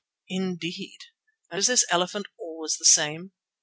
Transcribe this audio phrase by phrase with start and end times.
[0.29, 0.97] "Indeed,
[1.51, 3.33] and is this elephant always the same?"